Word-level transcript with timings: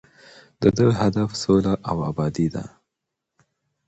د 0.61 0.63
ده 0.77 0.85
هدف 1.01 1.29
سوله 1.43 1.73
او 1.89 1.97
ابادي 2.09 2.47
ده. 2.55 2.63